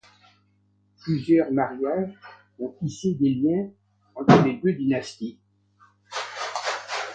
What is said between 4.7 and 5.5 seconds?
dynasties.